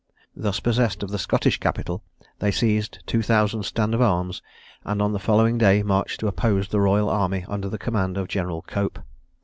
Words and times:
Thus 0.35 0.59
possessed 0.59 1.03
of 1.03 1.11
the 1.11 1.19
Scottish 1.19 1.59
capital, 1.59 2.01
they 2.39 2.49
seized 2.49 3.05
two 3.05 3.21
thousand 3.21 3.65
stand 3.65 3.93
of 3.93 4.01
arms, 4.01 4.41
and 4.83 4.99
on 4.99 5.11
the 5.13 5.19
following 5.19 5.59
day 5.59 5.83
marched 5.83 6.21
to 6.21 6.27
oppose 6.27 6.69
the 6.69 6.81
royal 6.81 7.07
army 7.07 7.45
under 7.47 7.69
the 7.69 7.77
command 7.77 8.17
of 8.17 8.27
General 8.27 8.63
Cope. 8.63 8.97